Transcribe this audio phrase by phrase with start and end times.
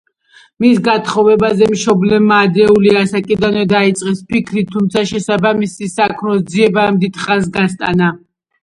[0.63, 8.15] მის გათხოვებაზე მშობლებმა ადრეული ასაკიდანვე დაიწყეს ფიქრი, თუმცა შესაბამისი საქმროს ძიებამ დიდხანს გასტანა.